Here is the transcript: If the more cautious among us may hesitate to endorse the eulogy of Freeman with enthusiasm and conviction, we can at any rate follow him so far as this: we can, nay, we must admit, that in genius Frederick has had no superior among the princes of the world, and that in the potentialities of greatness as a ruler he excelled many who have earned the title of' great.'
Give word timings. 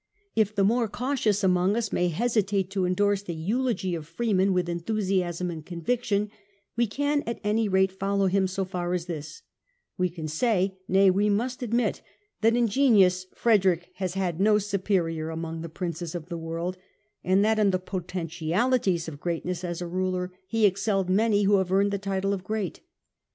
If 0.35 0.55
the 0.55 0.63
more 0.63 0.87
cautious 0.87 1.43
among 1.43 1.75
us 1.75 1.91
may 1.93 2.07
hesitate 2.07 2.71
to 2.71 2.87
endorse 2.87 3.21
the 3.21 3.35
eulogy 3.35 3.93
of 3.93 4.07
Freeman 4.07 4.51
with 4.51 4.67
enthusiasm 4.67 5.51
and 5.51 5.63
conviction, 5.63 6.31
we 6.75 6.87
can 6.87 7.21
at 7.27 7.39
any 7.43 7.69
rate 7.69 7.91
follow 7.91 8.25
him 8.25 8.47
so 8.47 8.65
far 8.65 8.95
as 8.95 9.05
this: 9.05 9.43
we 9.99 10.09
can, 10.09 10.27
nay, 10.87 11.11
we 11.11 11.29
must 11.29 11.61
admit, 11.61 12.01
that 12.41 12.55
in 12.55 12.67
genius 12.67 13.27
Frederick 13.35 13.91
has 13.97 14.15
had 14.15 14.39
no 14.39 14.57
superior 14.57 15.29
among 15.29 15.61
the 15.61 15.69
princes 15.69 16.15
of 16.15 16.29
the 16.29 16.35
world, 16.39 16.77
and 17.23 17.45
that 17.45 17.59
in 17.59 17.69
the 17.69 17.77
potentialities 17.77 19.07
of 19.07 19.19
greatness 19.21 19.63
as 19.63 19.83
a 19.83 19.87
ruler 19.87 20.31
he 20.47 20.65
excelled 20.65 21.11
many 21.11 21.43
who 21.43 21.57
have 21.59 21.71
earned 21.71 21.91
the 21.91 21.99
title 21.99 22.33
of' 22.33 22.43
great.' 22.43 22.81